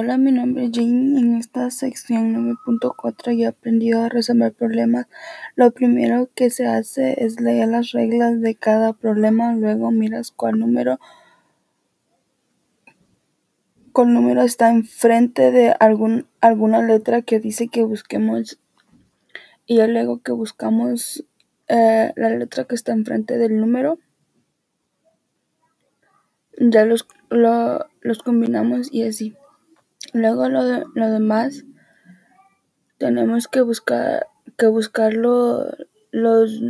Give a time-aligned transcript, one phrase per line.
[0.00, 1.18] Hola, mi nombre es Jamie.
[1.18, 5.08] En esta sección 9.4 ya he aprendido a resolver problemas.
[5.56, 10.60] Lo primero que se hace es leer las reglas de cada problema, luego miras cuál
[10.60, 11.00] número,
[13.90, 18.60] cuál número está enfrente de algún, alguna letra que dice que busquemos
[19.66, 21.24] y luego que buscamos
[21.66, 23.98] eh, la letra que está enfrente del número,
[26.56, 29.34] ya los, los combinamos y así.
[30.12, 30.62] Luego lo,
[30.94, 31.64] lo demás
[32.98, 36.62] tenemos que buscar que buscar los